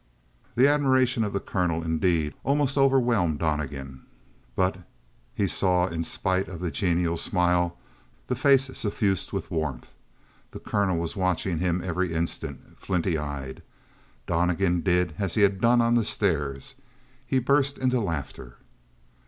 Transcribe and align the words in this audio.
The 0.55 0.67
admiration 0.67 1.23
of 1.23 1.31
the 1.31 1.39
colonel, 1.39 1.83
indeed, 1.83 2.33
almost 2.43 2.75
overwhelmed 2.75 3.37
Donnegan, 3.37 4.01
but 4.55 4.77
he 5.35 5.45
saw 5.45 5.85
that 5.85 5.93
in 5.93 6.03
spite 6.03 6.47
of 6.47 6.59
the 6.59 6.71
genial 6.71 7.17
smile, 7.17 7.77
the 8.25 8.35
face 8.35 8.71
suffused 8.75 9.31
with 9.31 9.51
warmth, 9.51 9.93
the 10.49 10.59
colonel 10.59 10.97
was 10.97 11.15
watching 11.15 11.59
him 11.59 11.83
every 11.83 12.13
instant, 12.15 12.79
flinty 12.79 13.15
eyed. 13.15 13.61
Donnegan 14.25 14.81
did 14.81 15.13
as 15.19 15.35
he 15.35 15.41
had 15.43 15.61
done 15.61 15.81
on 15.81 15.93
the 15.93 16.03
stairs; 16.03 16.73
he 17.23 17.37
burst 17.37 17.77
into 17.77 17.99
laughter. 18.01 18.57